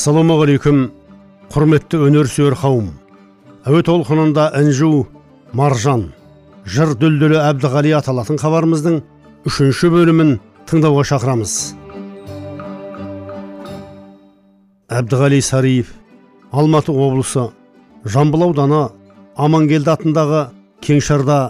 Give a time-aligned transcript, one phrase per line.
[0.00, 0.78] Ассалаумағалейкум
[1.52, 2.86] құрметті өнерсүйер қауым.
[3.68, 5.02] Әуе толқынында інжу
[5.52, 6.06] маржан
[6.64, 8.96] жыр дүлдүлі әбдіғали аталатын хабарымыздың
[9.50, 10.32] үшінші бөлімін
[10.70, 11.58] тыңдауға шақырамыз.
[14.88, 15.92] Әбдіғали сариев
[16.48, 17.50] алматы облысы
[18.08, 18.82] жамбыл ауданы
[19.36, 20.46] амангелді атындағы
[20.80, 21.40] кеңшарда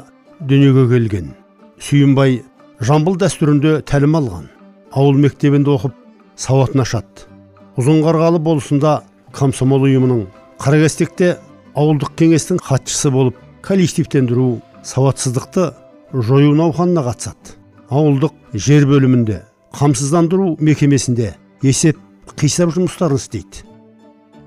[0.43, 1.35] дүниеге келген.
[1.79, 2.41] Сүйінбай
[2.83, 4.51] жамбыл дәстүрінде тәлім алған
[4.91, 5.95] ауыл мектебінде оқып
[6.35, 7.30] сауатын ашады
[7.79, 9.01] ұзынқарғалы болысында
[9.37, 10.25] комсомол ұйымының
[10.61, 11.37] қаракестекте
[11.79, 15.71] ауылдық кеңестің хатшысы болып коллективтендіру сауатсыздықты
[16.13, 17.57] жою науқанына қатысады.
[17.91, 19.43] Ауылдық жер бөлімінде
[19.77, 21.99] қамсыздандыру мекемесінде есеп
[22.39, 23.65] қисап жұмыстарын істейді.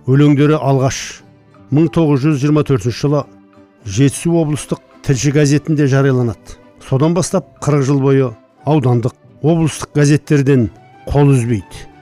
[0.07, 1.23] Өлеңдері алғаш.
[1.71, 3.23] 1924 жылы
[3.85, 6.59] жетісу облыстық тілші газетінде жарияланады.
[6.83, 8.29] Содан бастап 40 жыл бойы
[8.65, 10.69] аудандық облыстық газеттерден
[11.07, 11.92] қол үзбейді.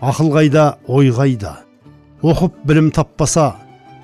[0.00, 1.56] Ақыл қайда ой қайда
[2.22, 3.54] оқып білім таппаса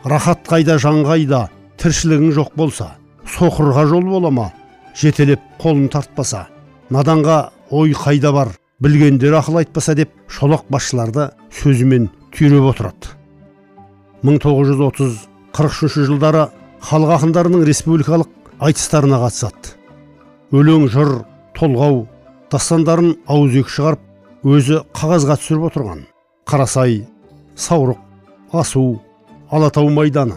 [0.05, 2.95] рахат қайда жан қайда тіршілігің жоқ болса
[3.37, 4.53] соқырға жол бола ма
[4.95, 6.47] жетелеп қолын тартпаса.
[6.91, 13.15] Наданға ой қайда бар білгендер ақыл айтпаса деп шолақ басшыларды сөзімен түйреп отырады.
[14.23, 16.49] 1930-43 жылдары
[16.85, 19.75] халық ақындарының республикалық айтыстарына қатысады.
[20.55, 21.25] Өлең жыр
[21.57, 22.05] толғау
[22.53, 24.03] дастандарын ауызекі шығарып
[24.45, 26.05] өзі қағазға түсіріп отырған.
[26.45, 27.07] Қарасай
[27.57, 27.97] саурық
[28.53, 29.01] асу
[29.51, 30.37] алатау майданы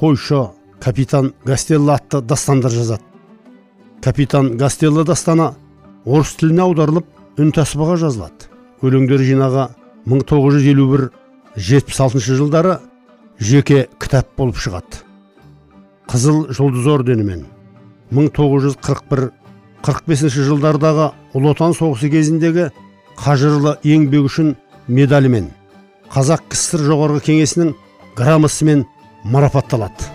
[0.00, 0.48] қойшы
[0.80, 3.02] капитан гастелло атты дастандар жазады.
[4.02, 5.54] Капитан гастелло дастаны
[6.04, 7.06] орыс тіліне аударылып
[7.38, 8.34] үнтаспаға жазылады.
[8.82, 9.68] Өлеңдер жинағы
[10.08, 12.78] 1951-76 жылдары
[13.38, 14.96] жеке кітап болып шығады.
[16.10, 17.46] Қызыл жұлдыз орденімен
[18.10, 22.70] 1941-45 жылдардағы ұлы отан соғысы кезіндегі
[23.18, 24.54] қажырлы еңбегі үшін
[24.88, 25.50] медалімен
[26.12, 27.72] қазақ кср жоғарғы кеңесінің
[28.18, 28.84] грамотасымен
[29.24, 30.10] марапатталады.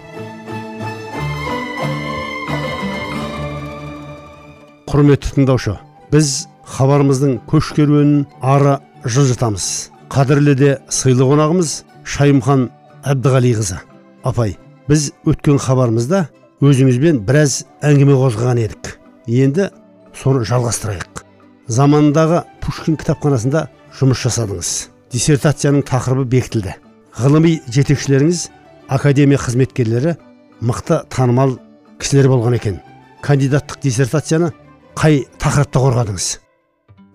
[4.88, 5.76] Құрметті тыңдаушы
[6.14, 6.48] біз
[6.78, 9.92] хабарымыздың көш керуенін ары жылжытамыз.
[10.14, 11.74] Қадірлі де сыйлы қонағымыз
[12.08, 12.70] шайымхан
[13.04, 13.82] әбдіғалиқызы.
[14.24, 14.56] Апай
[14.88, 16.28] біз өткен хабарымызда
[16.64, 18.96] өзіңізбен біраз әңгіме қозғаған едік.
[19.28, 19.72] Енді
[20.16, 21.27] соны жалғастырайық.
[21.68, 23.68] Заманындағы пушкин кітапханасында
[24.00, 24.70] жұмыс жасадыңыз.
[25.12, 26.76] Диссертацияның тақырыбы бекітілді.
[27.18, 28.44] Ғылыми жетекшілеріңіз
[28.88, 30.16] академия қызметкерлері
[30.62, 31.58] мықты танымал
[32.00, 32.80] кісілер болған екен.
[33.26, 34.52] Кандидаттық диссертацияны
[34.96, 36.28] қай тақырыпта қорғадыңыз?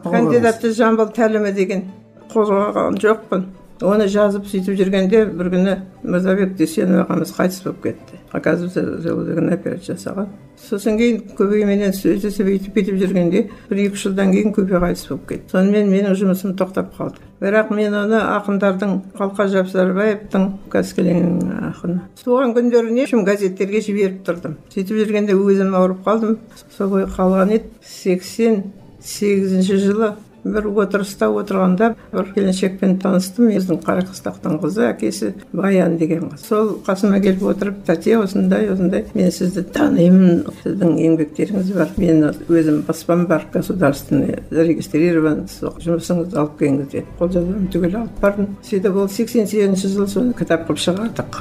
[0.05, 1.87] Кандидатты жамбыл тәлімі деген
[2.33, 3.47] қозғаған жоқпын.
[3.83, 8.19] Оны жазып сөйтіп жүргенде бір күні мырзабек дүйсенов ағамыз қайтыс болып кетті.
[8.33, 10.29] Оказывается деген операция жасаған.
[10.63, 15.29] Сосын кейін көбейменен сөйтіп бүйтіп бүйтіп жүргенде бір екі үш жылдан кейін көбей қайтыс болып
[15.29, 15.51] кетті.
[15.53, 17.21] Сонымен менің жұмысым тоқтап қалды.
[17.43, 22.01] Бірақ мен оны ақындардың қалқа жапсарбаевтың қаскелеңнің ақыны.
[22.25, 24.57] Туған күндеріне газеттерге жіберіп тұрдым.
[24.73, 26.39] Сөйтіп жүргенде өзім ауырып қалдым.
[26.77, 27.73] Сол қалған еді.
[27.83, 28.63] Сексен
[29.03, 30.15] сегізінші жылы
[30.45, 37.21] бір отырыста отырғанда бір келіншекпен таныстым біздің қарақыстақтың қызы әкесі баян деген қыз сол қасыма
[37.23, 43.47] келіп отырып тәте осындай осындай мен сізді танимын сіздің еңбектеріңіз бар мен өзім баспам бар
[43.55, 45.45] государственный зарегистрирован
[45.83, 47.07] жұмысыңызды алып келіңіз деді.
[47.19, 48.49] Қолжазбамды түгел алып бардым.
[48.67, 51.39] Сөйтіп ол сексен сегізінші жылы соны кітап қылып шығардық.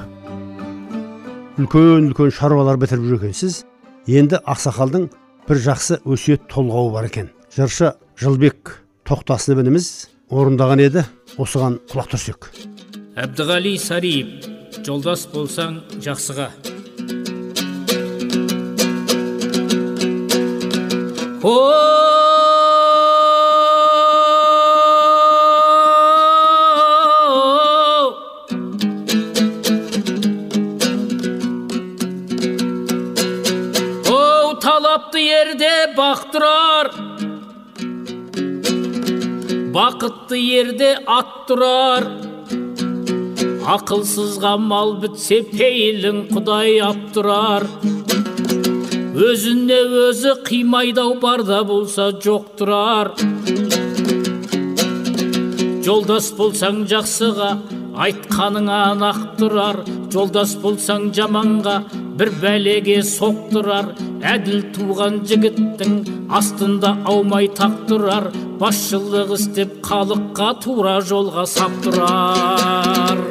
[1.61, 3.63] Үлкен үлкен шаруалар бітіріп жүр екенсіз
[4.07, 5.09] енді ақсақалдың
[5.47, 7.29] бір жақсы өсиет толғауы бар екен.
[7.55, 8.77] Жыршы жылбек.
[9.11, 9.87] Тоқтасын ініміз
[10.31, 11.03] орындаған еді.
[11.35, 12.47] Осыған құлақ түрсек.
[13.19, 14.47] Әбдіғали сариев
[14.87, 16.47] жолдас болсаң жақсыға.
[21.43, 21.90] Оу
[40.61, 42.05] бақытты ерде ат тұрар.
[43.61, 47.65] Ақылсызға мал бітсе пейілің құдай ап тұрар
[49.15, 49.79] өзіне
[50.09, 53.13] өзі қимайдау барда болса жоқ тұрар.
[55.85, 57.51] Жолдас болсаң жақсыға
[58.01, 59.83] айтқаныңа нақ тұрар.
[60.11, 61.83] Жолдас болсаң жаманға
[62.19, 63.91] бір бәлеге соқтырар
[64.33, 65.93] әділ туған жігіттің
[66.39, 68.27] астында аумай тақ тұрар
[68.59, 73.21] басшылық істеп халыққа тура жолға сап тұрар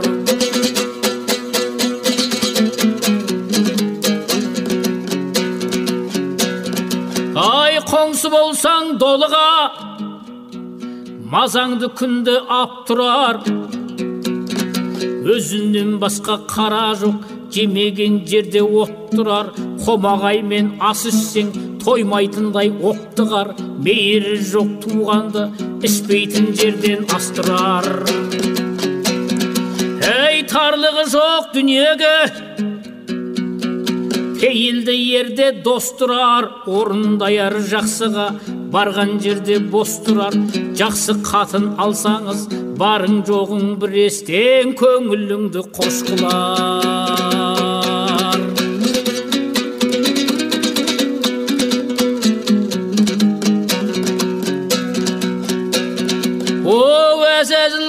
[7.45, 9.51] ай қоңсы болсаң долыға
[11.35, 13.43] мазаңды күнді ап тұрар
[15.37, 19.51] өзінен басқа қара жоқ жемеген жерде от тұрар
[19.85, 21.51] қомағаймен ас ішсең
[21.83, 23.55] тоймайтындай оқтығар
[23.85, 25.47] мейірі жоқ туғанды
[25.87, 27.89] ішпейтін жерден астырар.
[30.11, 32.15] Ей тарлығы жоқ дүниеге.
[34.41, 38.31] Пейілді ерде дос тұрар орындаяр жақсыға.
[38.75, 40.35] Барған жерде бос тұрар.
[40.79, 42.47] Жақсы қатын алсаңыз
[42.81, 46.89] барың жоғың бір естен көңіліңді қош қылар.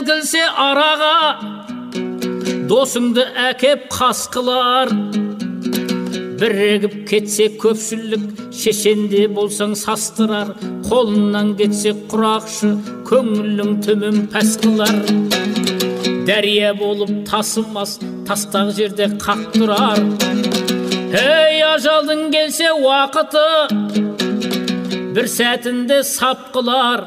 [0.02, 1.16] Кілсе араға
[2.70, 4.92] досыңды әкеп қас қылар.
[6.42, 10.56] Бірігіп кетсе көпшілік шешенде болсаң састырар.
[10.90, 12.74] Қолынан кетсе құрақшы
[13.10, 14.98] көңілің төмен пәс қылар
[16.26, 20.02] дәрия болып тасымас тастақ жерде қақ тұрар.
[21.12, 23.48] Ей ажалдың келсе уақыты
[25.16, 27.06] бір сәтінде сап қылар.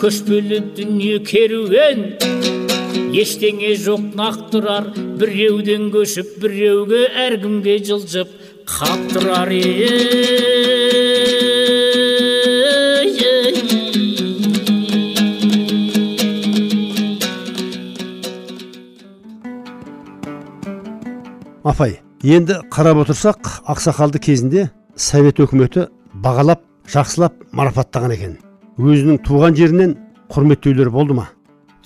[0.00, 2.02] Көшпелі дүние керуен
[3.16, 4.90] ештеңе жоқ нақ тұрар.
[5.20, 8.34] Біреуден көшіп біреуге әркімге жылжып
[8.66, 9.52] қаптырар
[21.66, 25.86] апай енді қарап отырсақ ақсақалды кезінде совет өкіметі
[26.22, 28.36] бағалап жақсылап марапаттаған екен.
[28.78, 29.96] Өзінің туған жерінен
[30.32, 31.28] құрметтеулер болды ма?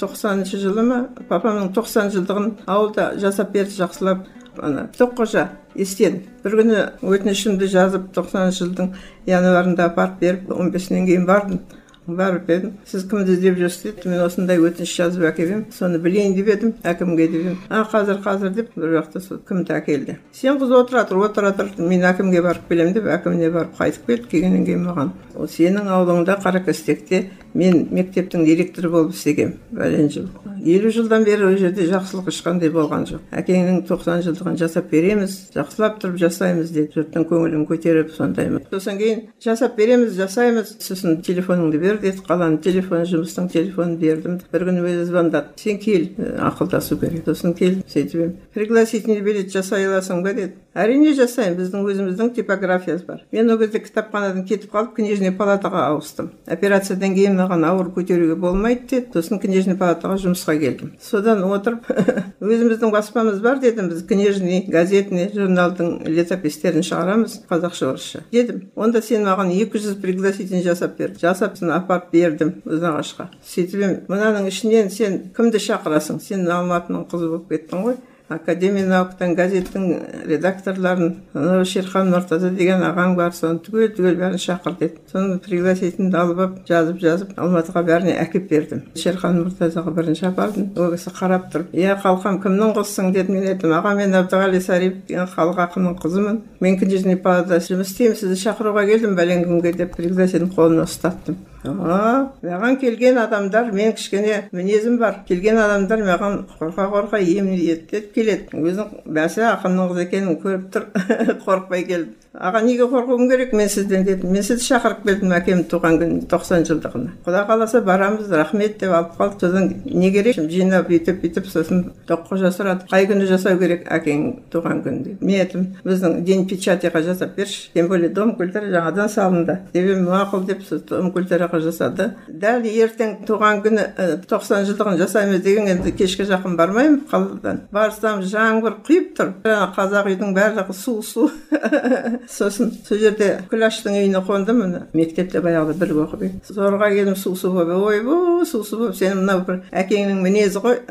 [0.01, 1.01] Тоқсаныншы жылы ма?
[1.29, 4.25] Папамның тоқсан жылдығын ауылда жасап берді жақсылап.
[4.59, 6.23] Ана тоққожа естен.
[6.45, 8.95] Бір күні өтінішімді жазып тоқсаныншы жылдың
[9.31, 11.61] январында апарып беріп он бесінен кейін бардым.
[12.07, 12.73] Барып едім.
[12.87, 13.83] Сіз кімді іздеп жүрсіз?
[13.83, 14.09] деді.
[14.09, 17.59] Мен осындай өтініш жазып әкеп едім соны білейін деп едім әкімге деп едім.
[17.69, 20.17] А қазір қазір деп бір жақта сол кімді әкелді.
[20.35, 24.29] Сен қыз отыра тұр отыра тұр мен әкімге барып келемін деп әкіміне барып қайтып келді.
[24.33, 25.13] Келгеннен кейін маған
[25.55, 27.23] сенің ауылыңда қаракөстекте
[27.55, 30.29] мен мектептің директоры болып істегемін бәлен жыл.
[30.65, 33.23] Елу жылдан бері ол жерде жақсылық ешқандай болған жоқ.
[33.33, 39.23] Әкеңнің тоқсан жылдығын жасап береміз жақсылап тұрып жасаймыз деді жұрттың көңілін көтеріп сондай сосын кейін
[39.43, 40.77] жасап береміз жасаймыз.
[40.85, 44.39] Сосын телефоныңды бер деді қаланың телефоны жұмыстың телефонын бердім.
[44.53, 45.55] Бір күні өзі звондады.
[45.61, 46.07] Сен кел
[46.51, 47.25] ақылдасу керек.
[47.27, 48.37] Сосын келдім сөйтіп едім.
[48.55, 50.55] Пригласительный билет жасай аласың ба деді.
[50.75, 53.25] Әрине жасаймын біздің өзіміздің типографиясы бар.
[53.33, 56.31] Мен ол кезде кітапханадан кетіп қалып книжный палатаға ауыстым.
[56.47, 59.11] Операциядан кейін маған ауыр көтеруге болмайды деді.
[59.17, 60.93] Сосын книжный палатаға жұмысқа келдім.
[61.03, 61.89] Содан отырып
[62.41, 63.91] өзіміздің баспамыз бар дедім.
[63.91, 68.25] Біз книжный газетный журналдың летопистерін шығарамыз қазақша орысша.
[68.33, 71.17] Дедім онда сен маған екі жүз пригласительный жасап бер.
[71.21, 76.21] Жасап апарып бердім ұзынағашқа сөйтіп мынаның ішінен сен кімді шақырасың?
[76.23, 77.97] Сен алматының қызы болып кеттің ғой.
[78.31, 79.87] Академия наукадан газеттің
[80.31, 85.01] редакторларын анау шерхан нұртаза деген ағаң бар соны түгел түгел бәрін шақыр деді.
[85.11, 88.85] Соны пригласительный алып алып жазып жазып алматыға бәріне әкеп бердім.
[88.97, 90.71] Шерхан нұртазаға бірінші апардым.
[90.79, 93.11] Ол кісі қарап тұрып иә қалқам кімнің қызысың?
[93.15, 96.41] деді мен айттым аға мен әбдіғали сариев деген халық ақынының қызымын.
[96.61, 101.41] Мен книжный палатада жұмыс істеймін сізді шақыруға келдім бәлен күнге деп пригласительный қолына ұстаттым.
[101.65, 105.21] Маған келген адамдар мен кішкене мінезім бар.
[105.29, 108.49] Келген адамдар маған қорқа қорқа емлеттеп келеді.
[108.57, 110.89] Өзің бәсе ақынның қызы екенін көріп тұр.
[111.45, 112.15] Қорықпай келді.
[112.35, 113.53] Аға неге қорқуым керек?
[113.53, 117.17] Мен сізден дедім мен сізді шақырып келдім әкемнің туған күніне тоқсан жылдығына.
[117.27, 119.41] Құда қаласа барамыз рахмет деп алып қалды.
[119.41, 120.39] Содан не керек?
[120.51, 122.87] Жинап бүйтіп бүйтіп сосын тоққожа сұрады.
[122.91, 125.23] Қай күні жасау керек әкеңнің туған күнін деп.
[125.23, 127.71] Мен айттым біздің день печатиға жасап берші.
[127.75, 129.59] Тем более дом культуры жаңадан салынды.
[129.75, 132.13] Деп мақұл деп сол дом культураға жасады.
[132.29, 133.89] Дәл ертең туған күні
[134.31, 137.65] тоқсан жылдығын жасаймыз деген енді кешке жақын бармаймын қаладан.
[137.75, 139.35] Барсам жаңбыр құйып тұр.
[139.45, 141.31] Қазақ үйдің барлығы су су
[142.29, 144.83] сосын сол жерде күләштің үйіне қондым міне.
[144.93, 149.23] Мектепте баяғыда бірге оқып едік зорға келдім су су болып ойбу су су болып сен
[149.23, 150.83] мынау бір әкеңнің мінезі ғой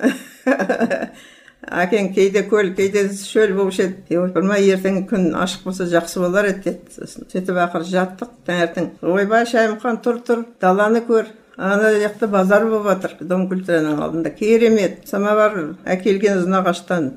[1.84, 4.20] әкең кейде көл кейде шөл болушы еді.
[4.24, 7.28] Ойпырмай ертең күн ашық болса жақсы болар еді деді сосын.
[7.32, 8.32] Сөйтіп ақыры жаттық.
[8.48, 14.32] Таңертең ойбай шайымхан тұр тұр даланы көр ана жақта базар болып жатыр дом культураның алдында.
[14.32, 15.04] Керемет.
[15.10, 17.12] Самовар әкелген ұзынағаштан.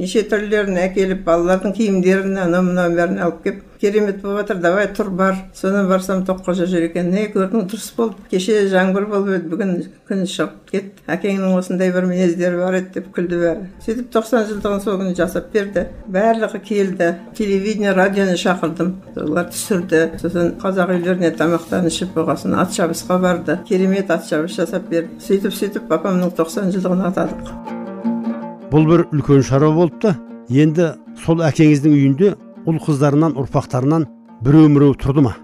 [0.00, 5.10] Неше түрлерін әкеліп балалардың киімдерін анау мынау бәрін алып келіп керемет болып жатыр давай тұр
[5.10, 5.36] бар.
[5.54, 7.10] Содан барсам тоққожа жүр екен.
[7.10, 8.16] Не көрдің дұрыс болды.
[8.30, 9.72] Кеше жаңбыр болып еді бүгін
[10.08, 11.04] күн шығып кетті.
[11.08, 13.70] Әкеңнің осындай бір мінездері бар еді деп күлді бәрі.
[13.86, 15.86] Сөйтіп тоқсан жылдығын сол күні жасап берді.
[16.12, 17.10] Барлығы келді.
[17.38, 18.94] Телевидение радионы шақырдым.
[19.16, 20.04] Олар түсірді.
[20.20, 23.60] Сосын қазақ үйлеріне тамақтан ішіп болғасын ат шабысқа барды.
[23.68, 25.20] Керемет ат шабыс жасап берді.
[25.24, 27.79] Сөйтіп сөйтіп папамның тоқсан жылдығын атадық.
[28.70, 30.14] Бұл бір үлкен шара болды да
[30.50, 30.92] енді
[31.24, 32.34] сол әкеңіздің үйінде
[32.70, 34.06] ұл қыздарынан ұрпақтарынан
[34.44, 35.34] біреу міреу тұрды ма?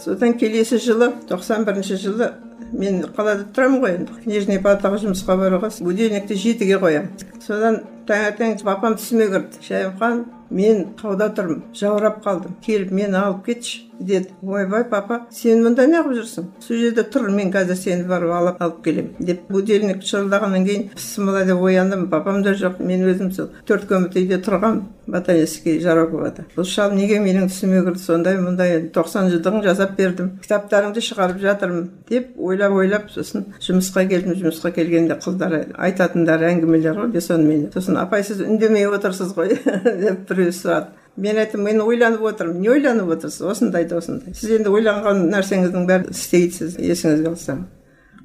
[0.00, 2.30] Содан келесі жылы 91 жылы
[2.72, 4.16] мен қалада тұрамын ғой енді.
[4.24, 5.68] Нижний палатаға жұмысқа баруға.
[5.84, 7.10] Будильникті жетіге қоямын.
[7.44, 9.60] Содан таңертең папам түсіме кірді.
[9.68, 12.58] Шайымхан мен тауда тұрмын жаурап қалдым.
[12.64, 14.28] Келіп мені алып кетші деді.
[14.42, 16.48] Ойбай папа сен мұнда неғып жүрсің?
[16.62, 21.44] Сол жерде тұр мен қазір сені барып алып алып келемін деп будильник шырылдағаннан кейін пысымыла
[21.46, 22.08] деп ояндым.
[22.10, 26.46] Папам да жоқ мен өзім сол төрт комната үйде тұрғанмын ботанический жароковада.
[26.56, 28.02] Бұл шал неге менің түсіме кірді?
[28.02, 30.36] Сондай мұндай тоқсан жылдығын жасап бердім.
[30.42, 34.36] Кітаптарыңды шығарып жатырмын деп ойлап ойлап сосын жұмысқа келдім.
[34.42, 39.56] Жұмысқа келгенде қыздар айтатындары әңгімелер ғой сонымен сосын апай сіз үндемей отырсыз ғой
[40.04, 40.98] деп біреу сұрады.
[41.16, 43.42] Мен айттым мен ойланып отырмын не ойланып отырсыз?
[43.44, 47.66] осындайды осындай сіз енді ойланған нәрсеңіздің бәрін істейсіз есіңізге алсам.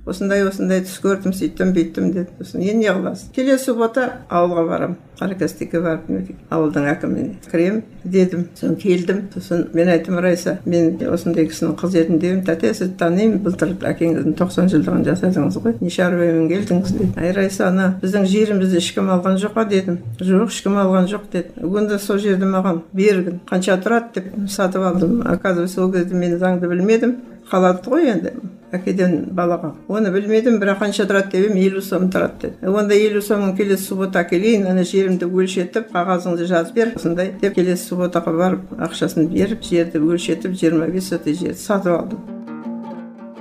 [0.08, 4.98] Осындай осындай түс көрдім сөйттім бүйттім деді сосын енді не қыласыз келесі суббота ауылға барамын
[5.18, 6.10] қаракастекке барып
[6.54, 8.46] ауылдың әкіміне кіремін дедім.
[8.56, 9.22] Сосын келдім.
[9.34, 14.36] Сосын мен айттым райса мен осындай кісінің қызы едім дедім тәте сізді танимын былтыр әкеңіздің
[14.38, 19.40] тоқсан жылдығын жасадыңыз ғой не шаруамен келдіңіз деді ай райса ана біздің жерімізді ешкім алған
[19.42, 19.66] жоқ па?
[19.66, 19.98] дедім.
[20.22, 24.14] Жоқ ешкім алған жоқ деді онда сол жерді маған бергін қанша тұрады?
[24.16, 25.22] деп сатып алдым.
[25.26, 27.18] Оказывается ол кезде мен заңды білмедім.
[27.52, 28.34] Қалады ғой енді.
[28.76, 29.72] Әкеден балаға.
[29.88, 32.68] Оны білмедім бірақ қанша тұрады деп едім елу сом тұрады деді.
[32.68, 37.88] Онда елу сомын келесі суббота әкелейін ана жерімді өлшетіп қағазыңды жазып бер осындай деп келесі
[37.94, 42.26] субботаға барып ақшасын беріп жерді өлшетіп жиырма бес сотый жерді сатып алдым.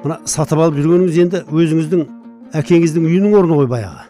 [0.04, 2.06] Мына сатып алып жүргеніңіз енді өзіңіздің
[2.60, 4.06] әкеңіздің үйінің орны ғой баяғы?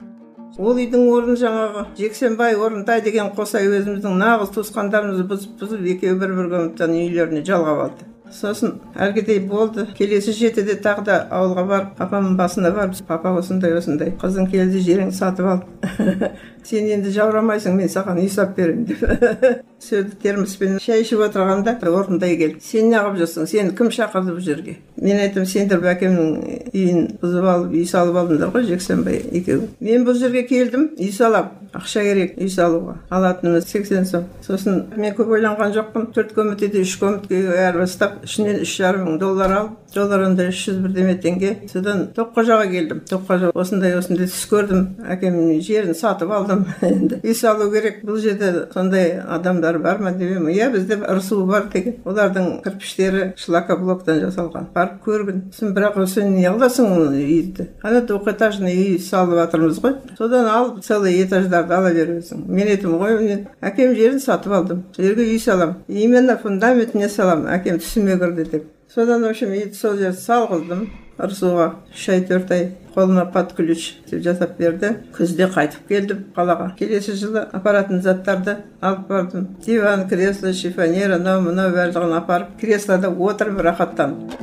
[0.56, 6.36] Ол үйдің орны жаңағы жексенбай орынтай деген қосай өзіміздің нағыз туысқандарымызды бұзып бұзып екеуі бір
[6.36, 8.08] бір комнатаның үйлеріне жалғап алды.
[8.32, 9.86] Сосын әлгідей болды.
[9.98, 15.16] Келесі жетіде тағы да ауылға барып папамның басына барып папа осындай осындай қызың келді жеріңді
[15.16, 16.30] сатып алды.
[16.66, 19.02] сен енді жаурамайсың мен саған үй салып беремін деп.
[19.86, 23.48] Сөйтіп термоспен шай ішіп отырғанда орындай келді сен неғып жүрсің?
[23.50, 24.78] Сені кім шақырды бұл жерге?
[24.96, 29.68] Мен айттым сендер әкемнің үйін бұзып алып үй салып алдыңдар ғой жексенбай екеуі.
[29.84, 32.96] Мен бұл жерге келдім үй саламын ақша керек үй салуға.
[33.12, 34.26] Алатынымыз сексен сом.
[34.44, 36.08] Сосын мен көп ойланған жоқпын.
[36.16, 41.16] Төрт комнатада үш комнатка айырбастап ішінен үш жарым мың доллар алып долларында үш жүз бірдеме
[41.22, 41.52] теңге.
[41.72, 43.02] Содан тоққожаға келдім.
[43.10, 44.82] Тоққожа осындай осындай түс көрдім.
[45.16, 46.55] Әкемнің жерін сатып алдым.
[46.86, 51.44] Енді үй салу керек бұл жерде сондай адамдар бар ма деп едім иә бізде ырсу
[51.46, 54.70] бар деген олардың кірпіштері шлакоблоктан жасалған.
[54.74, 59.96] Барып көргін сосын бірақ сен не қыласың үйді ана двухэтажный үй салып жатырмыз ғой?
[60.18, 62.46] Содан алып целый этаждарды ала бересің.
[62.46, 64.84] Мен айттым ғой мен әкем жерін сатып алдым.
[64.96, 68.72] Сол жерге үй саламын именно фундаментіне саламын әкем түсіме кірді деп.
[68.92, 70.86] Содан в общем сол жерде салғыздым.
[71.16, 72.64] Ырсуға үш ай төрт ай
[72.94, 74.98] қолыма под ключ деп жасап берді.
[75.16, 76.74] Күзде қайтып келдім қалаға.
[76.76, 79.46] Келесі жылы апаратын заттарды алып бардым.
[79.64, 84.36] Диван кресло шифонер анау мынау барлығын апарып креслода отырып рахаттанып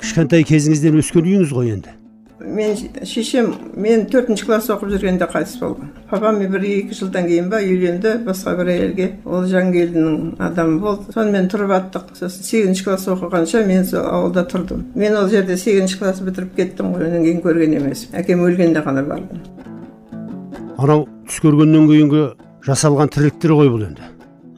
[0.00, 1.92] кішкентай кезіңізден өскен үйіңіз ғой енді.
[2.40, 7.60] Мен шешем мен төртінші класс оқып жүргенде қайтыс болған папам бір екі жылдан кейін ба
[7.62, 9.06] үйленді басқа бір әйелге.
[9.24, 11.12] Ол жангелдінің адамы болды.
[11.14, 12.10] Сонымен тұрып аттық.
[12.18, 14.88] Сосын сегізінші класс оқығанша мен сол ауылда тұрдым.
[14.98, 17.06] Мен ол жерде сегізінші класс бітіріп кеттім ғой.
[17.06, 19.42] Одан кейін көрген емеспін әкем өлгенде ғана бардым.
[20.78, 22.26] Анау түс көргеннен кейінгі
[22.66, 24.10] жасалған тірліктер ғой бұл енді.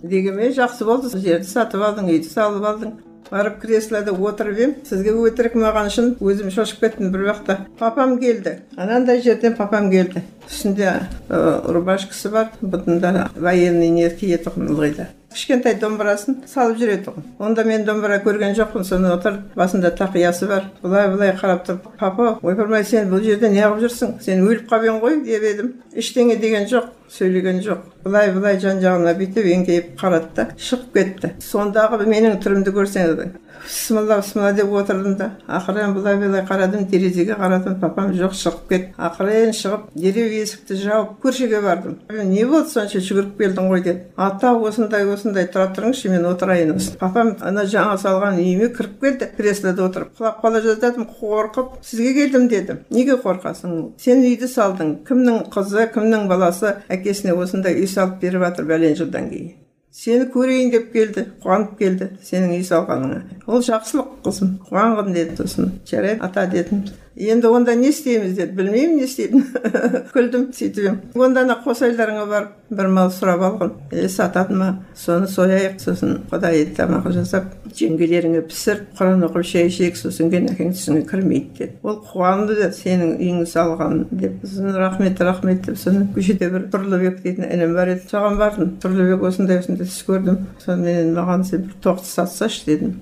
[0.02, 1.12] Дегенмен жақсы болды.
[1.12, 2.96] Жерді сатып алдың үйді салып алдың.
[3.32, 7.58] Барып креслода отырып едім сізге өтірік маған шын өзім шошып кеттім бір уақытта.
[7.80, 8.58] Папам келді.
[8.76, 10.22] Анандай жерден папам келді.
[10.50, 10.92] Үстінде
[11.30, 12.52] рубашкасы бар.
[12.60, 18.86] Бұтында военный не киетұғын ылғида кішкентай домбырасын салып жүреді тұғын онда мен домбыра көрген жоқпын
[18.86, 20.68] соны отырып басында тақиясы бар.
[20.82, 24.16] Былай былай қарап тұрып папа ойпырмай сен бұл жерде неғып жүрсің?
[24.22, 25.72] Сен өліп қалып ғой деп едім.
[25.92, 31.32] Ештеңе деген жоқ сөйлеген жоқ былай былай жан жағына бүйтіп еңкейіп қарады да шығып кетті.
[31.44, 33.18] Сондағы менің түрімді көрсеңіз
[33.64, 35.30] бісмілла бісмілла деп отырдым да.
[35.46, 41.14] Ақырын былай былай қарадым терезеге қарадым папам жоқ шығып кетті ақырын шығып дереу есікті жауып
[41.24, 41.98] көршіге бардым.
[42.10, 46.96] Не болды сонша жүгіріп келдің ғой деді ата осындай осындай тұра тұрыңызшы мен отырайын осы.
[47.00, 50.12] Папам ана жаңа салған үйіме кіріп келді креслода отырып.
[50.18, 52.84] Құлап қала жаздадым қорқып сізге келдім дедім.
[52.90, 53.94] Неге қорқасың?
[54.02, 54.94] Сен үйді салдың.
[55.08, 59.61] Кімнің қызы кімнің баласы әкесіне осындай үй салып беріп жатыр бәлен жылдан кейін?
[59.92, 63.18] Сені көрейін деп келді қуанып келді сенің үй салғаныңа.
[63.46, 65.72] Ол жақсылық қызым қуанғын деді сосын.
[65.88, 66.86] Жарайды ата дедім.
[67.16, 68.52] Енді онда не істейміз деді.
[68.52, 69.44] Білмеймін не істейтін
[70.14, 70.98] күлдім сөйтіп едім.
[71.14, 73.74] Онда ана қосайларыңа барып бір мал сұрап алғын.
[73.92, 74.70] Е сатады ма?
[74.96, 80.72] Соны сояйық сосын құдай тамақ жасап жеңгелеріңе пісіріп құран оқып шай ішейік сосын кейін әкең
[80.76, 81.78] түсіңе кірмейді деді.
[81.82, 84.40] Ол қуанды да сенің үйіңді салған деп.
[84.46, 85.78] Сосын рахмет рахмет деп.
[85.78, 88.08] Соны көшеде бір тұрлыбек дейтін інім бар еді.
[88.12, 90.44] Соған бардым тұрлыбек осындай осындай түс көрдім.
[90.64, 93.00] Соныменен маған сен бір тоқты сатсашы дедім.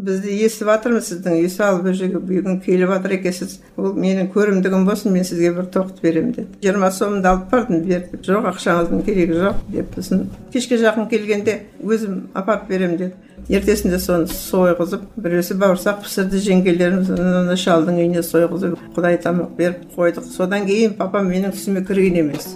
[0.00, 1.38] Бізді естіп жатырмыз сіздің?
[1.44, 5.68] Үй салып бұл жерге бүгін келіп жатыр екенсіз ол менің көрімдігім болсын мен сізге бір
[5.74, 6.46] тоқты беремін деді.
[6.64, 8.20] Жиырма сомымды алып бардым берді.
[8.24, 13.12] Жоқ ақшаңыздың керегі жоқ деп сосын кешке жақын келгенде өзім апарып беремін деді.
[13.50, 20.28] Ертесінде соны сойғызып біреусі бауырсақ пісірді жеңгелерім ана шалдың үйіне сойғызып құдай тамақ беріп қойдық.
[20.30, 22.52] Содан кейін папам менің түсіме кірген емес.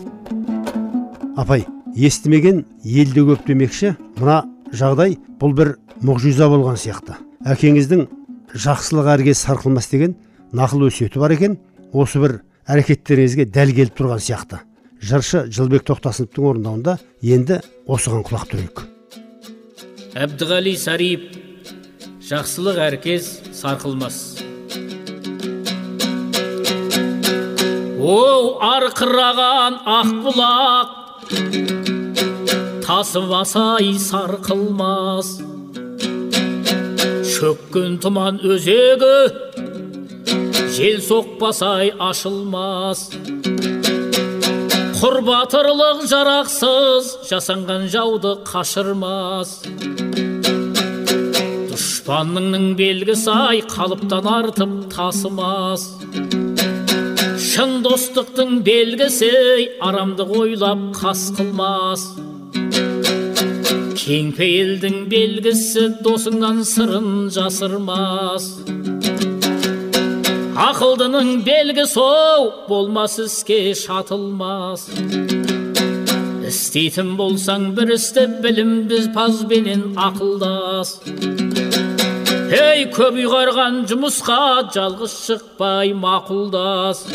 [1.37, 7.17] Апай естімеген елде көп демекші мына жағдай бұл бір мұғжиза болған сияқты.
[7.45, 8.07] Әкеңіздің
[8.65, 10.17] жақсылық әрге сарқылмас деген
[10.57, 11.59] нақыл өсиеті бар екен.
[11.93, 12.39] Осы бір
[12.71, 14.63] әрекеттеріңізге дәл келіп тұрған сияқты.
[15.05, 18.85] Жыршы жылбек тоқтасыновтың орындауында енді осыған құлақ түрейік.
[20.15, 21.29] Әбдіғали сариев
[22.25, 24.21] жақсылық әркез сарқылмас.
[28.01, 30.89] Оу арқыраған ақбұлақ
[32.85, 35.54] тасымасай сарқылмас.
[37.45, 39.17] Шөккен тұман өзегі
[40.73, 43.03] жел соқпасай ашылмас
[45.03, 49.53] құр батырлық жарақсыз жасанған жауды қашырмас
[51.69, 55.91] дұшпаныңның белгісі ай қалыптан артып тасымас
[57.51, 59.35] шын достықтың белгісі
[59.91, 62.09] арамдық ойлап қас қылмас
[64.05, 68.51] кеңпейілдің белгісі досыңнан сырын жасырмас.
[70.61, 74.85] Ақылдының белгісі оу болмас іске шатылмас.
[76.45, 80.99] Істейтін болсаң бір істі білімді пазбенен ақылдас.
[82.53, 87.07] Ей көп ұйғарған жұмысқа жалғыз шықпай мақұлдас.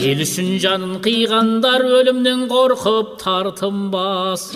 [0.00, 4.46] Ел үшін жанын қиғандар өлімнен қорқып тартынбас.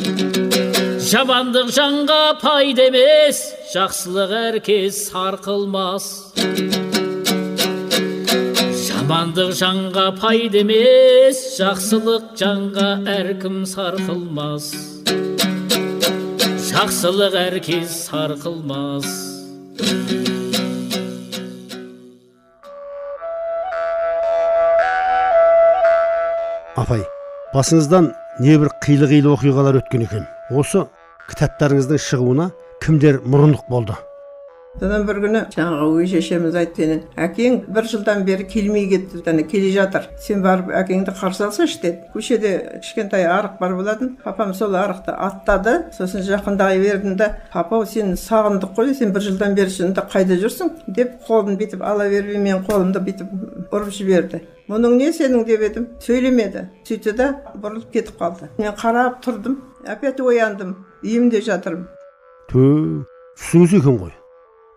[1.05, 3.43] Жамандық жанға пайда емес
[3.75, 6.07] жақсылық әркез сарқылмас.
[8.87, 14.73] Жамандық жанға пайда емес жақсылық жанға әркім сарқылмас.
[16.73, 19.13] Жақсылық әркез сарқылмас.
[26.81, 27.05] Апай
[27.55, 28.09] басыңыздан
[28.43, 30.25] небір қилы қилы оқиғалар өткен екен.
[30.51, 30.87] Осы
[31.31, 32.49] кітаптарыңыздың шығуына
[32.83, 33.95] кімдер мұрындық болды?
[34.81, 40.09] Содан бір күні жаңағы өгей шешеміз айтты әкең бір жылдан бері келмей кетті келе жатыр.
[40.21, 42.09] Сен барып әкеңді қарсы алсайшы деді.
[42.15, 44.17] Көшеде кішкентай арық бар болатын.
[44.25, 45.77] Папам сол арықты аттады.
[45.97, 50.73] Сосын жақындай бердім да папа сені сағындық қой сен бір жылдан бері сонда қайда жүрсің?
[50.89, 54.43] деп қолын бүйтіп ала бермей менің қолымды бүйтіп ұрып жіберді.
[54.69, 55.45] Мұның не сенің?
[55.45, 55.89] деп едім.
[56.01, 56.69] Сөйлемеді.
[56.89, 58.51] Сөйтті да бұрылып кетіп қалды.
[58.59, 59.61] Мен қарап тұрдым.
[59.87, 60.77] Опять ояндым.
[61.05, 61.89] Үйімде жатырмын.
[62.49, 62.67] Тө
[63.37, 64.24] түсіңіз екен ғой?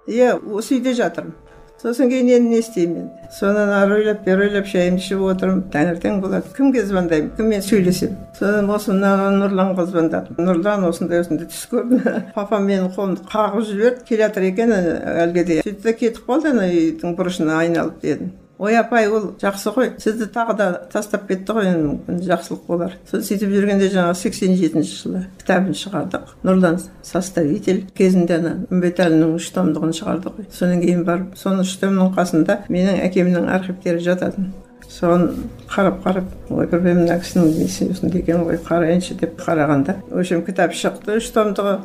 [0.07, 1.35] Иә осы үйде жатырмын.
[1.77, 6.21] Сосын кейін енді не істеймін енді содан ары ойлап бері ойлап шайымды ішіп отырмын таңертең
[6.23, 6.49] болады.
[6.57, 7.35] Кімге звондаймын?
[7.37, 10.39] Кіммен сөйлесемін содан осы мына нұрланға звондадым.
[10.41, 12.01] Нұрлан осындай осындай түс көрдім
[12.37, 14.03] папам менің қолымды қағып жіберді.
[14.09, 18.33] Келе жатыр екен әлгіде сөйтті кетіп қалды ана үйдің бұрышына айналып дедім.
[18.59, 19.91] Ой апай ол жақсы ғой.
[20.01, 22.19] Сізді тағы да тастап кетті ғой енді.
[22.27, 22.95] Жақсылық болар.
[23.09, 26.35] Сол сөйтіп жүргенде жаңағы сексен жетінші жылы кітабын шығардық.
[26.47, 32.13] Нұрлан составитель кезінде ана үмбетәлінің үш томдығын шығардық қой содан кейін барып соның үш томның
[32.17, 34.49] қасында менің әкемнің архивтері жататын.
[34.87, 35.27] Соған
[35.67, 40.73] қарап қарап ойпырмай мына кісінің несі осындай екен ғой қарайыншы деп қарағанда в общем кітап
[40.73, 41.77] шықты үш томдығы.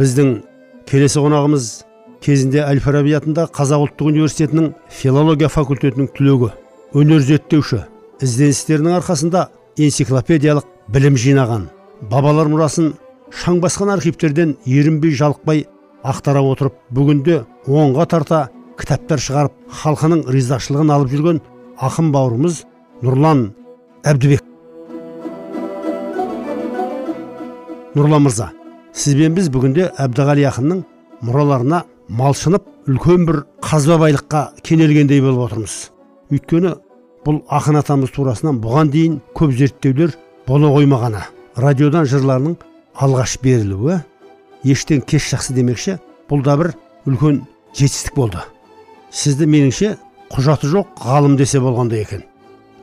[0.00, 0.38] Біздің
[0.88, 1.91] келесі қонағымыз
[2.22, 6.52] кезінде әл фараби атындағы қазақ ұлттық университетінің филология факультетінің түлегі
[6.98, 7.82] өнер зерттеуші
[8.22, 9.46] ізденістерінің арқасында
[9.78, 11.68] энциклопедиялық білім жинаған.
[12.10, 12.92] Бабалар мұрасын
[13.42, 15.64] шаң басқан архивтерден ерінбей жалықпай
[16.04, 18.42] ақтара отырып бүгінде онға тарта
[18.78, 21.42] кітаптар шығарып халқының ризашылығын алып жүрген
[21.82, 22.62] ақын бауырымыз
[23.02, 23.48] нұрлан
[24.06, 24.42] әбдібек.
[27.96, 28.52] Нұрлан мырза
[28.96, 30.84] сізбен біз бүгінде әбдіғали ақынның
[31.26, 31.82] мұраларына
[32.12, 35.76] малшынып үлкен бір қазба байлыққа кенелгендей болып отырмыз.
[36.32, 36.74] Өйткені
[37.24, 40.12] бұл ақын атамыз турасынан бұған дейін көп зерттеулер
[40.46, 41.22] бола қоймағаны
[41.62, 42.56] радиодан жырларының
[43.00, 44.00] алғаш берілуі
[44.64, 45.96] ештен кеш жақсы демекші
[46.28, 46.72] бұл да бір
[47.08, 47.42] үлкен
[47.78, 48.44] жетістік болды.
[49.10, 49.96] Сізді меніңше
[50.32, 52.26] құжаты жоқ ғалым десе болғандай екен.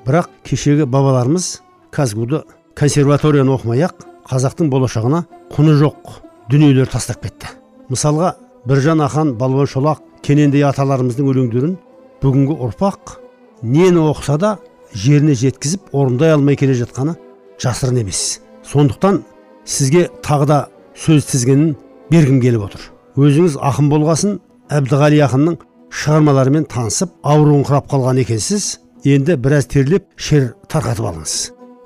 [0.05, 1.59] Бірақ кешегі бабаларымыз
[1.93, 2.43] казгуды
[2.77, 7.49] консерваторияны оқымай ақ қазақтың болашағына құны жоқ дүниелер тастап кетті.
[7.89, 8.35] Мысалға
[8.67, 11.77] біржан ахан балуан шолақ кенендей аталарымыздың өлеңдерін
[12.23, 13.15] бүгінгі ұрпақ
[13.63, 14.57] нені оқыса да
[14.93, 17.15] жеріне жеткізіп орындай алмай келе жатқаны
[17.61, 18.41] жасырын емес.
[18.65, 19.23] Сондықтан
[19.65, 20.59] сізге тағы да
[20.95, 21.75] сөз тізгенін
[22.11, 22.81] бергім келіп отыр.
[23.19, 24.37] Өзіңіз ақын болғасын
[24.69, 25.57] әбдіғали ақынның
[25.89, 31.35] шығармаларымен танысып ауруын қалған екенсіз енді біраз терлеп шер тарқатып алыңыз.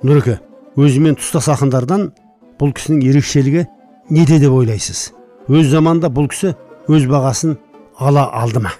[0.03, 0.39] Нұреке
[0.77, 2.09] өзімен тұстас ақындардан
[2.59, 3.67] бұл кісінің ерекшелігі
[4.09, 5.11] неде деп ойлайсыз?
[5.51, 6.53] Өз заманда бұл кісі
[6.87, 7.57] өз бағасын
[7.99, 8.71] ала алды ма?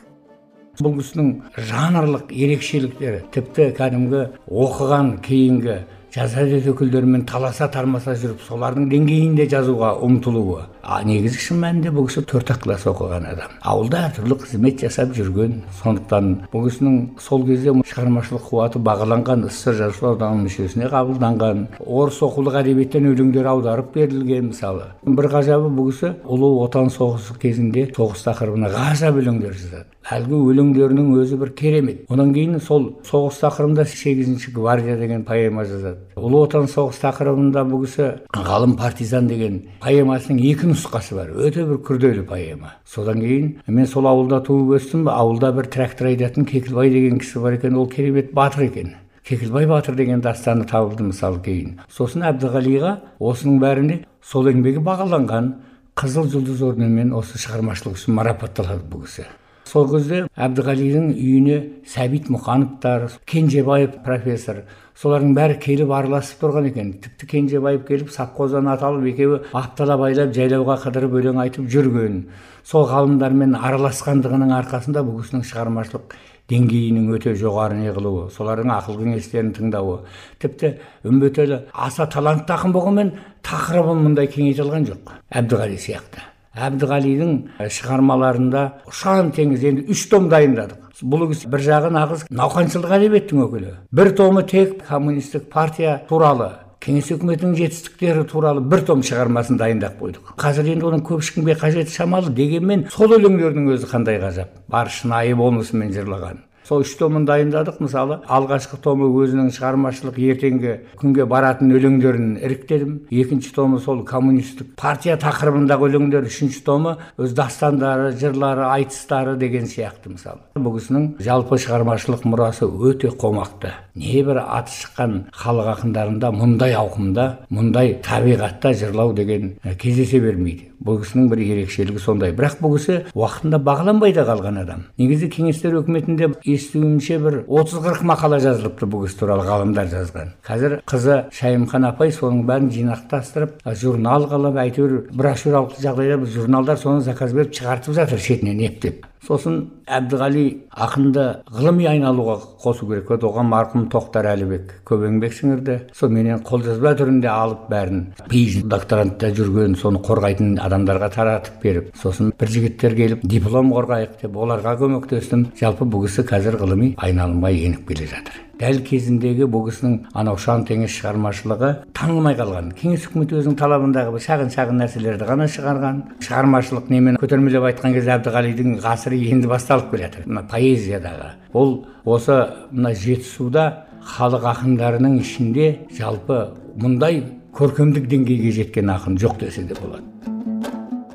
[0.79, 1.31] Бұл кісінің
[1.69, 5.75] жанрлық ерекшеліктері тіпті кәдімгі оқыған кейінгі
[6.13, 10.67] әдет өкілдерімен таласа тармаса жүріп солардың деңгейінде жазуға ұмтылуы.
[10.83, 13.55] А негізі шын мәнінде бұл кісі төрт ақ класс оқыған адам.
[13.65, 15.63] Ауылда әртүрлі қызмет жасап жүрген.
[15.79, 22.59] Сондықтан бұл кісінің сол кезде шығармашылық қуаты бағаланған сср жазушылар одағының мүшесіне қабылданған орыс оқулық
[22.61, 24.91] әдебиеттен өлеңдер аударып берілген мысалы.
[25.07, 29.87] Бір ғажабы бұл кісі ұлы отан соғысы кезінде соғыс тақырыбына ғажап өлеңдер жазады.
[30.03, 32.03] Әлгі өлеңдерінің өзі бір керемет.
[32.11, 36.01] Одан кейін сол соғыс тақырыбында сегізінші гвардия деген поэма жазады.
[36.19, 41.31] Ұлы отан соғыс тақырыбында бұл кісі ғалым партизан деген поэмасының екі нұсқасы бар.
[41.31, 42.75] Өте бір күрделі поэма.
[42.85, 47.59] Содан кейін мен сол ауылда туып өстім ауылда бір трактор айдатын кекілбай деген кісі бар
[47.59, 51.77] екен ол керемет батыр екен кекілбай батыр деген дастаны табылды мысалы кейін.
[51.87, 55.53] Сосын әбдіғалиға осының бәріне сол еңбегі бағаланған
[55.95, 59.29] қызыл жұлдыз орденімен осы шығармашылық үшін марапатталады бұл кісі.
[59.73, 61.55] Сол кезде әбдіғалидің үйіне
[61.89, 64.59] сәбит мұқановтар кенжебаев профессор
[65.01, 66.91] солардың бәрі келіп араласып тұрған екен.
[67.01, 72.19] Тіпті кенжебаев келіп совхоздан аталып екеуі апталап айлап жайлауға қыдырып өлең айтып жүрген.
[72.63, 76.13] Сол ғалымдармен араласқандығының арқасында бұл кісінің шығармашылық
[76.53, 79.97] деңгейінің өте жоғары неғылуы солардың ақыл кеңестерін тыңдауы
[80.43, 80.75] тіпті
[81.07, 83.15] үмбетәлі аса талантты ақын болғанмен
[83.47, 85.17] тақырыбын мұндай кеңейте алған жоқ.
[85.31, 86.32] Әбдіғали сияқты.
[86.53, 87.37] Әбдіғалидің
[87.73, 90.91] шығармаларында ұшан теңіз енді үш том дайындадық.
[91.03, 93.71] Бұл кісі бір жағы нағыз науқаншылдық әдебиеттің өкілі.
[93.91, 96.51] Бір томы тек коммунистік партия туралы
[96.83, 100.33] кеңес үкіметінің жетістіктері туралы бір том шығармасын дайындап қойдық.
[100.39, 104.51] Қазір енді оның көп ешкімге қажеті шамалы дегенмен сол өлеңдердің өзі қандай ғажап.
[104.67, 106.43] Бар шынайы болмысымен жырлаған.
[106.67, 107.79] Сол үш томын дайындадық.
[107.83, 112.95] Мысалы алғашқы томы өзінің шығармашылық ертеңгі күнге баратын өлеңдерін іріктедім.
[113.11, 116.27] Екінші томы сол коммунистік партия тақырыбындағы өлеңдер.
[116.29, 120.43] Үшінші томы өз дастандары жырлары айтыстары деген сияқты мысалы.
[120.55, 123.73] Бұл кісінің жалпы шығармашылық мұрасы өте қомақты.
[123.93, 130.71] Небір аты шыққан халық ақындарында мұндай ауқымда мұндай табиғатта жырлау деген кездесе бермейді.
[130.83, 132.33] Бұл кісінің бір ерекшелігі сондай.
[132.35, 134.81] Бірақ бұл кісі уақытында бағаланбай да қалған адам.
[134.99, 140.33] Негізі кеңестер үкіметінде естуімше бір отыз қырық мақала жазылыпты бұл кісі туралы ғалымдар жазған.
[140.45, 147.33] Қазір қызы шайымхан апай соның бәрін жинақтастырып журнал қылып әйтеуір брошюралық жағдайда журналдар соны заказ
[147.33, 149.05] беріп шығартып жатыр шетінен ептеп.
[149.23, 150.43] Сосын әбдіғали
[150.85, 153.11] ақынды ғылыми айналуға қосу керек.
[153.13, 159.31] Еді оған марқұм тоқтар әлібек көп еңбек сіңірді соныменен қолжазба түрінде алып бәрін пи докторантта
[159.37, 165.51] жүрген соны қорғайтын адамдарға таратып беріп сосын бір жігіттер келіп диплом қорғайық деп оларға көмектестім.
[165.59, 168.42] Жалпы бұл кісі қазір ғылыми айналымға еніп келе жатыр.
[168.59, 172.69] Дәл кезіндегі бұл кісінің анау шаң теңіз шығармашылығы танылмай қалған.
[172.77, 176.01] Кеңес үкіметі өзінің талабындағы бір шағын шағын нәрселерді ғана шығарған.
[176.23, 181.31] Шығармашылық немен көтермелеп айтқан кезде әбдіғалидың ғасыры енді басталып келе жатыр мына поэзиядағы.
[181.53, 181.73] Ол
[182.05, 182.39] осы
[182.71, 183.65] мына жетісуда
[184.03, 186.39] халық ақындарының ішінде жалпы
[186.77, 187.23] мұндай
[187.57, 190.03] көркемдік деңгейге жеткен ақын жоқ десе де болады.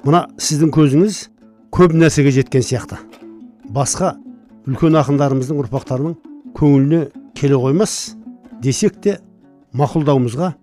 [0.05, 1.23] Мына сіздің көзіңіз
[1.75, 2.99] көп нәрсеге жеткен сияқты.
[3.69, 4.15] Басқа
[4.69, 6.15] үлкен ақындарымыздың ұрпақтарының
[6.57, 7.03] көңіліне
[7.39, 7.93] келе қоймас
[8.63, 9.19] десек те
[9.79, 10.55] мақұлдауымызға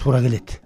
[0.00, 0.62] тура келеді.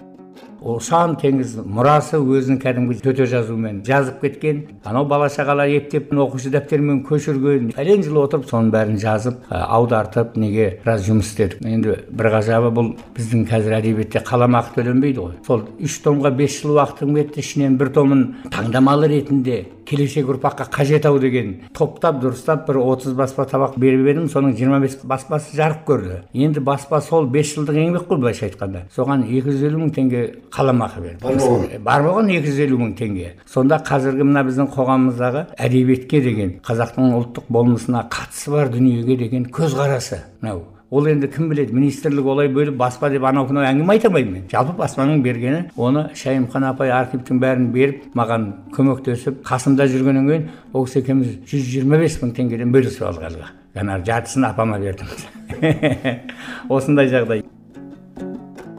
[0.67, 4.63] Ұсан теңіз мұрасы өзінің кәдімгі төте жазумен жазып кеткен.
[4.87, 7.73] Анау бала шағалар ептеп оқушы дәптермен көшірген.
[7.77, 11.63] Пәлен жыл отырып соның бәрін жазып аудартып неге біраз жұмыс істедік.
[11.67, 15.39] Енді бір ғажабы бұл біздің қазір әдебиетте қаламақы төленбейді ғой.
[15.47, 21.07] Сол үш томға бес жыл уақытым кетті ішінен бір томын таңдамалы ретінде келешек ұрпаққа қажет
[21.09, 25.85] ау деген топтап дұрыстап бір отыз баспа табақ беріп едім соның жиырма бес баспасы жарық
[25.89, 26.19] көрді.
[26.35, 28.87] Енді баспа сол бес жылдық еңбек қой былайша айтқанда.
[28.95, 30.23] Соған екі жүз елу мың теңге
[30.55, 31.81] қаламақы берді.
[31.87, 33.35] Бар болған екі жүз елу мың теңге.
[33.47, 40.25] Сонда қазіргі мына біздің қоғамымыздағы әдебиетке деген қазақтың ұлттық болмысына қатысы бар дүниеге деген көзқарасы
[40.43, 40.65] мынау.
[40.91, 41.73] Ол енді кім біледі?
[41.75, 44.45] Министрлік олай бөліп баспа деп анау мынау әңгіме айта алмаймын мен.
[44.51, 48.47] Жалпы баспаның бергені оны шайымхан апай архивтің бәрін беріп маған
[48.77, 53.51] көмектесіп қасымда жүргеннен кейін ол кісі екеуміз жүз жиырма бес мың теңгеден бөлісіп алдық әлгі.
[53.77, 55.11] Жаңағы жартысын апама бердім.
[56.77, 57.43] Осындай жағдай.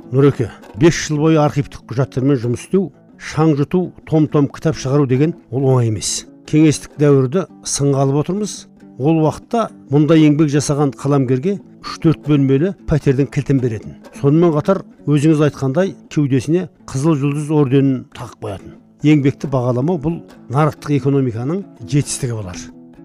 [0.07, 0.47] Нұреке
[0.79, 2.87] бес жыл бойы архивтік құжаттармен жұмыс істеу
[3.19, 6.23] шаң жұту том том кітап шығару деген ол оңай емес.
[6.47, 8.53] Кеңестік дәуірді сынға алып отырмыз
[8.97, 13.95] ол уақытта мұндай еңбек жасаған қаламгерге үш төрт бөлмелі пәтердің кілтін беретін.
[14.19, 18.73] Сонымен қатар өзіңіз айтқандай кеудесіне қызыл жұлдыз орденін тағып қоятын.
[19.05, 20.17] Еңбекті бағаламау бұл
[20.49, 22.57] нарықтық экономиканың жетістігі болар.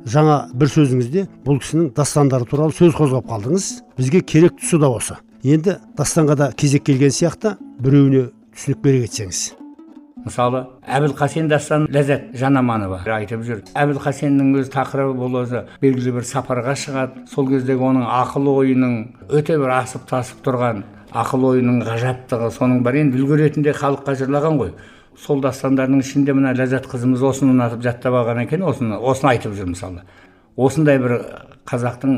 [0.09, 3.69] Жаңа бір сөзіңізде бұл кісінің дастандары туралы сөз қозғап қалдыңыз.
[3.99, 5.21] Бізге керек тұсы да осы.
[5.45, 9.62] Енді дастанға да кезек келген сияқты біреуіне түсінік бере кетсеңіз.
[10.23, 13.61] Мысалы әбілқасен дастан ләззат жанаманова айтып жүр.
[13.75, 17.27] Әбілқасеннің өз тақырыбы бұл өзі белгілі бір сапарға шығады.
[17.33, 18.97] Сол кездегі оның ақыл ойының
[19.31, 24.59] өте бір асып тасып тұрған ақыл ойының ғажаптығы соның бәрі енді үлгі ретінде халыққа жырлаған
[24.61, 24.73] ғой.
[25.19, 29.73] Сол дастандардың ішінде мына ләззат қызымыз осыны ұнатып жаттап алған екен осыны осыны айтып жүр
[29.75, 30.07] мысалы.
[30.57, 31.19] Осындай бір
[31.69, 32.17] қазақтың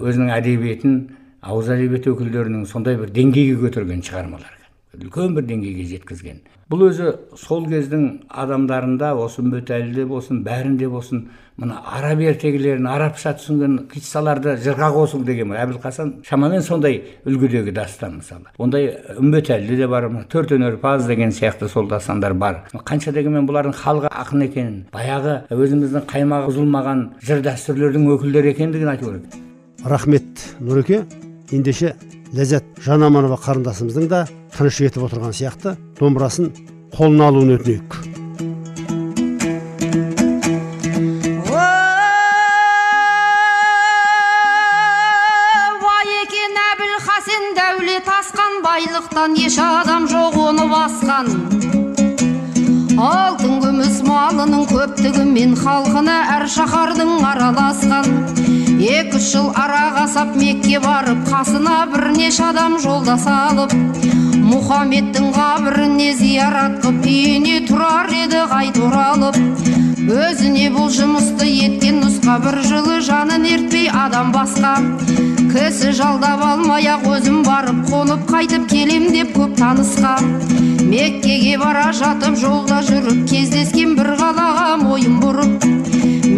[0.00, 1.00] өзінің әдебиетін
[1.42, 4.57] ауыз әдебиеті өкілдерінің сондай бір деңгейге көтерген шығармалар.
[4.96, 6.40] Үлкен бір деңгейге жеткізген.
[6.68, 11.22] Бұл өзі сол кездің адамдарында осы үмбетәліде болсын бәрінде болсын
[11.58, 18.52] мына араб ертегілерін арабша түсінген қиссаларды жырға қосу деген әбілқасан шамамен сондай үлгідегі дастан мысалы.
[18.58, 22.66] Ондай үмбетәліде де бар төрт өнерпаз деген сияқты сол дастандар бар.
[22.72, 29.08] Қанша дегенмен бұлардың халық ақын екенін баяғы өзіміздің қаймағы бұзылмаған жыр дәстүрлердің өкілдері екендігін айту
[29.08, 29.40] керек.
[29.84, 31.06] Рахмет нұреке.
[31.54, 31.94] Ендеше
[32.36, 36.52] ләззат жанаманова қарындасымыздың да тыныш жетіп отырған сияқты домбырасын
[36.96, 38.00] қолына алуын өтінейік.
[48.68, 51.26] Байлықтан еш адам жоқ оны басқан.
[53.08, 53.47] Алтын
[54.18, 58.06] малының көптігімен халқына әр шаһардың араласқан.
[58.82, 63.74] Екі үш жыл араға сап мекке барып қасына бірнеше адам жолдас алып
[64.48, 69.38] мұхаммедтің қабіріне зиярат қып үйіне тұрар еді қайта оралып.
[70.08, 74.74] Өзіне бұл жұмысты еткен нұсқа бір жылы жанын ертпей адам басқа
[75.52, 80.16] кісі жалдап алмай ақ өзім барып қонып қайтып келем деп көп танысқа
[80.88, 85.66] меккеге бара жатып жолда жүріп кездескен бір қалаға мойын бұрып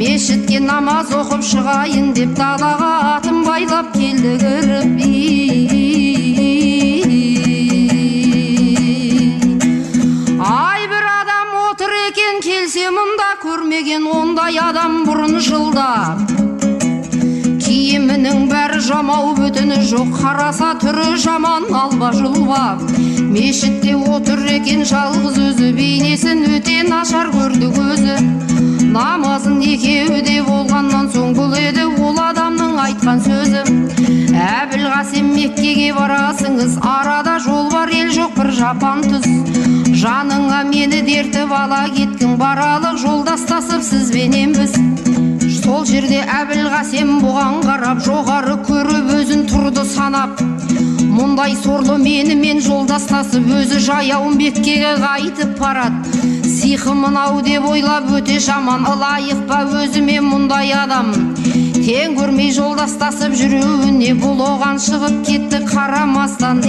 [0.00, 4.96] мешітке намаз оқып шығайын деп далаға атын байлап келді кіріп.
[10.50, 15.90] Ай бір адам отыр екен келсе мұнда көрмеген ондай адам бұрын жылда
[17.66, 22.64] киімінің бәрі жамау бүтіні жоқ қараса түрі жаман алба жұлба
[23.30, 25.70] мешітте отыр екен жалғыз өзі.
[25.76, 28.16] Бейнесін өте нашар көрді көзі.
[28.90, 33.62] Намазын екеуі де болғаннан соң бұл еді ол адамның айтқан сөзі.
[34.34, 36.80] Әбілғасем меккеге барасыңыз.
[36.82, 39.28] Арада жол бар ел жоқ бір жапан түз.
[40.00, 44.74] Жаныңа мені дертіп ала кеткін баралық жолдастасып сізбенен біз
[45.60, 48.39] сол жерде әбілғасем бұған қарап жоғары
[51.50, 56.06] мұндай сорлы менімен жолдастасып өзі жаяу меккеге қайтып барады.
[56.46, 61.10] Сиқы мынау деп ойлап өте жаман ылайық па өзіме мұндай адам?
[61.74, 66.62] Тең көрмей жолдастасып жүруіне бұл оған шығып кетті қарамастан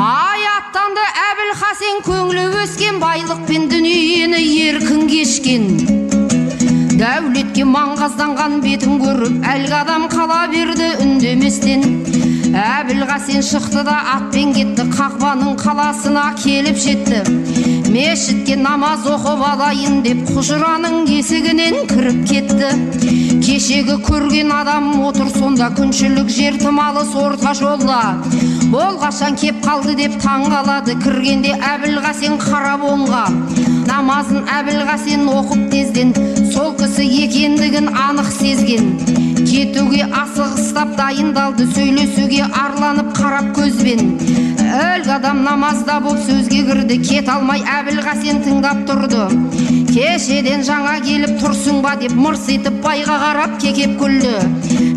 [0.00, 5.99] ай аттанды әбілхасен көңілі өскен байлықпен дүниені еркін кешкен.
[7.60, 11.82] Дәулетке маңғазданған бетін көріп әлгі адам қала берді үндеместен.
[12.56, 17.20] Әбілғасен шықты да атпен кетті қақпаның қаласына келіп жетті.
[17.92, 22.70] Мешітке намаз оқып алайын деп құжыраның есігінен кіріп кетті.
[23.44, 28.16] Кешегі көрген адам отыр сонда күншілік жер тым алыс орта жолда.
[28.72, 33.24] Бол қашан кеп қалды деп таң қалады кіргенде әбілғасен қарап оңға
[33.90, 36.14] намазын әбілғасен оқып тезден
[36.52, 38.88] сол кісі екендігін анық сезген.
[39.46, 44.16] Кетуге асығыстап дайындалды сөйлесуге арланып қарап көзбен.
[44.70, 49.24] Әлгі адам намазда боп сөзге кірді кет алмай әбілғасен тыңдап тұрды.
[49.90, 54.36] Кешеден жаңа келіп тұрсың ба деп мырс етіп байға қарап кекеп күлді.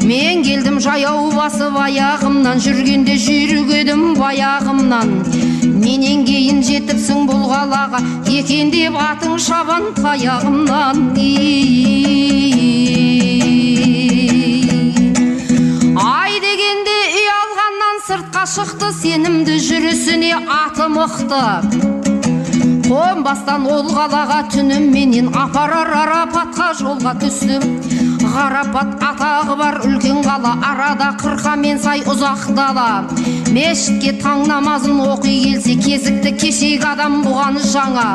[0.09, 5.52] Мен келдім жаяу басып аяғымнан жүргенде жүйрік едім баяғымнан.
[5.83, 7.99] Менен кейін жетіпсің бұл қалаға.
[8.31, 11.01] Екен деп атың шабан таяғымнан
[16.03, 21.43] ай дегенде ұялғаннан сыртқа шықты сенімді жүрісіне аты мықты.
[22.87, 28.12] Қонбастан ол қалаға түніменен апарар арапатқа жолға түстім.
[28.33, 32.87] Ғарапат атағы бар үлкен қала арада қырқа мен сай ұзақ дала
[33.53, 38.07] мешітке таң намазын оқи келсе кезікті кешегі адам бұған жаңа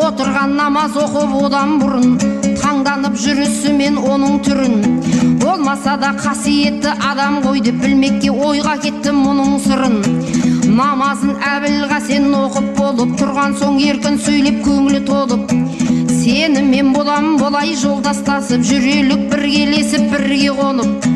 [0.00, 2.16] отырған намаз оқып одан бұрын
[2.62, 10.00] таңданып жүрісімен оның түрін болмаса да қасиетті адам ғой деп білмекке ойға кеттім мұның сырын
[10.74, 15.52] намазын әбілғасен оқып болып тұрған соң еркін сөйлеп көңілі толып
[16.24, 21.08] сенімен болам болай жолдастасып жүрелік біргелесіп бірге қонып.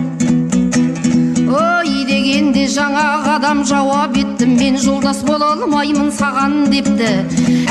[1.60, 7.08] Ой дегенде жаңағы адам жауап етті мен жолдас бола алмаймын саған депті.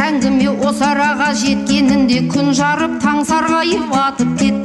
[0.07, 4.57] Әңгіме осы араға жеткенінде күн жарып таң сарғайып атып кетті.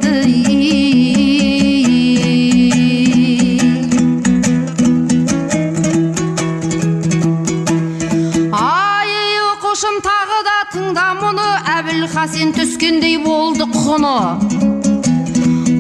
[12.23, 14.11] Әбілхасен түскендей болды құны.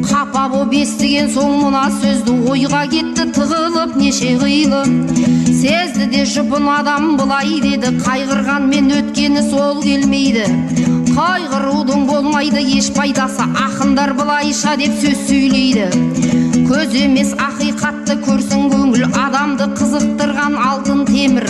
[0.09, 4.81] Қапа боп естіген соң мына сөзді ойға кетті тығылып неше қилы
[5.47, 10.49] сезді де жұпын адам былай деді қайғырғанмен өткені сол келмейді.
[11.15, 15.87] Қайғырудың болмайды еш пайдасы ақындар былайша деп сөз сөйлейді.
[16.67, 21.47] Көз емес ақиқатты көрсін көңіл адамды қызықтырған алтын темір.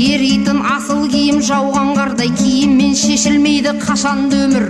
[0.00, 4.66] Еритін асыл киім жауған қардай киіммен шешілмейді қашанда өмір.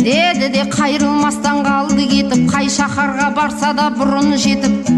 [0.00, 4.90] Деді де қайрылмастан қалды кетіп қай шаһарға барса да бұрын жетіп.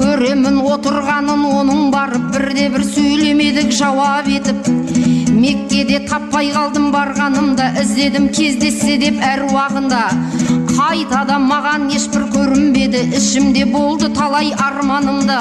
[0.00, 4.70] Көремін отырғанын оның барып бірде бір сөйлемедік жауап етіп.
[5.40, 10.02] Меккеде таппай қалдым барғанымда іздедім кездессе деп әр уағында
[10.74, 15.40] қайтадан маған ешбір көрінбеді ішімде болды талай арманымда.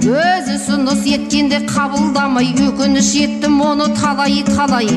[0.00, 4.88] Өзі ұсыныс еткенде қабылдамай өкініш еттім оны талай талай.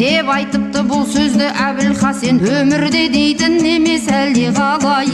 [0.00, 5.12] Деп айтыпты бұл сөзді әбілхасен өмірде дейтін емес әлде қалай?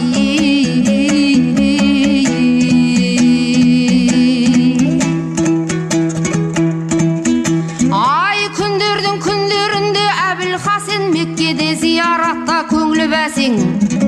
[12.66, 14.05] Көңілі бәсең.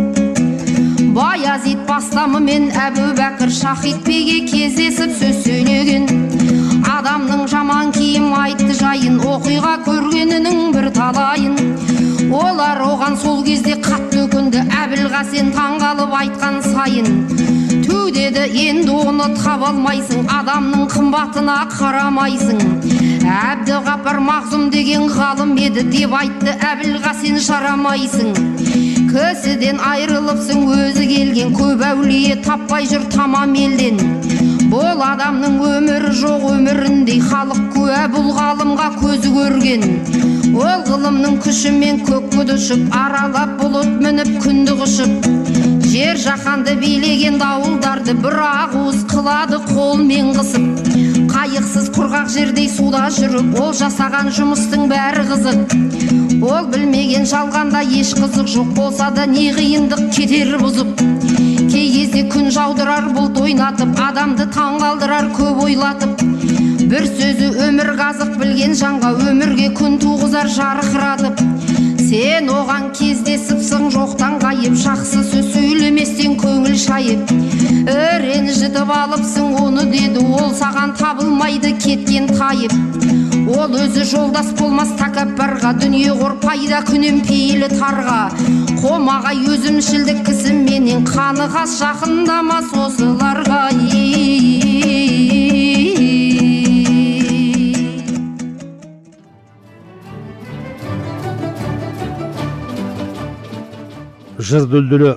[1.18, 6.04] Баязит бастамы мен әбу бәкір шахид биге кездесіп сөз сөйлеген
[6.86, 11.56] адамның жаман киім айтты жайын оқиға көргенінің бір талайын.
[12.38, 17.08] Олар оған сол кезде қатты өкінді әбілғасен таңғалып айтқан сайын.
[17.88, 22.62] Ту деді енді оны таба алмайсың адамның қымбатына қарамайсың
[23.38, 31.54] әбдіғапар мағзұм деген ғалым еді деп айтты әбілғасен жарамайсың кісіден айрылыпсың өзі келген.
[31.56, 33.98] Көп әулие таппай жүр тамам елден.
[34.68, 37.22] Бұл адамның өмірі жоқ өміріндей.
[37.30, 39.86] Халық куә бұл ғалымға көзі көрген.
[40.58, 45.28] Ол ғылымның күшімен көкке ұшып аралап бұлыт мініп күнді құшып.
[45.88, 48.38] Жер жаһанды билеген дауылдарды бір
[48.82, 50.66] уыс қылады қолмен қысып.
[51.32, 56.27] Қайықсыз құрғақ жердей суда жүріп ол жасаған жұмыстың бәрі қызық.
[56.42, 61.00] Ол білмеген жалғанда еш қызық жоқ болса да не қиындық кетер бұзып.
[61.72, 66.22] Кей кезде күн жаудырар бұлт ойнатып адамды таң қалдырар көп ойлатып.
[66.88, 71.42] Бір сөзі өмір қазық білген жанға өмірге күн туғызар жарқыратып
[72.08, 77.34] сен оған кездесіпсің жоқтан ғайып жақсы сөз сөйлеместен көңіл шайып.
[78.24, 82.72] Ренжітіп алыпсың оны деді ол саған табылмайды кеткен тайып
[83.48, 88.18] ол өзі жолдас болмас тәкаппарға дүние қор пайда күнем пейілі тарға.
[88.82, 93.62] Қомағай өзімшілдік кісіменен қанығас жақындамас осыларға.
[104.48, 105.16] Жыр дүлдүлі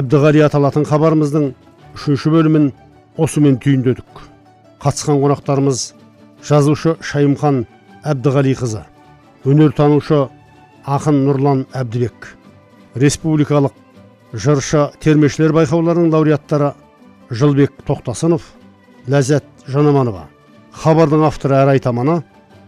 [0.00, 1.52] әбдіғали аталатын хабарымыздың
[1.96, 2.66] үшінші бөлімін
[3.20, 4.26] осымен түйіндедік.
[4.80, 5.99] Қатысқан қонақтарымыз
[6.46, 7.64] жазушы шайымхан
[8.06, 8.82] әбдіғалиқызы
[9.48, 10.20] өнертанушы
[10.88, 12.30] ақын нұрлан әбдібек
[13.00, 13.76] республикалық
[14.32, 16.72] жыршы термешілер байқауларының лауреаттары
[17.30, 18.42] жылбек тоқтасынов
[19.10, 20.26] ләззат жанаманова.
[20.72, 22.20] Хабардың авторы әрі айтаманы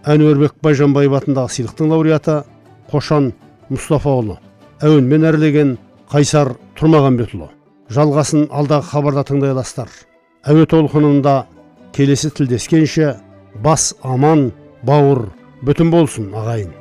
[0.04, 2.42] әнуарбек байжанбаев атындағы сыйлықтың лауреаты
[2.90, 3.32] қошан
[3.70, 4.38] мұстафаұлы
[4.82, 5.76] әуенмен әрлеген
[6.10, 7.48] қайсар тұрмағанбетұлы
[7.92, 9.90] жалғасын алдағы хабарда тыңдай аласыздар.
[10.48, 11.44] Әуе толқынында
[11.94, 13.14] келесі тілдескенше
[13.54, 14.50] бас аман
[14.86, 15.26] бауыр
[15.66, 16.72] бүтін болсын ағайын